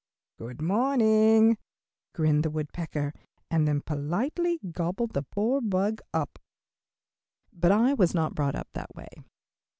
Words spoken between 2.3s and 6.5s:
the woodpecker, and then politely gobbled the poor bug up.